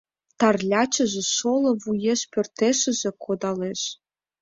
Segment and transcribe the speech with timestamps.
[0.39, 3.81] Тарлячыже шоло вуеш Пӧртешыже— кодалеш